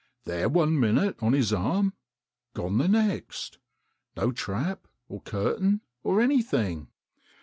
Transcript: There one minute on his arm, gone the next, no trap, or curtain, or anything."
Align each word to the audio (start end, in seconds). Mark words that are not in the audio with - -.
There 0.25 0.49
one 0.49 0.79
minute 0.79 1.21
on 1.21 1.33
his 1.33 1.53
arm, 1.53 1.93
gone 2.55 2.79
the 2.79 2.87
next, 2.87 3.59
no 4.17 4.31
trap, 4.31 4.87
or 5.07 5.21
curtain, 5.21 5.81
or 6.03 6.21
anything." 6.21 6.87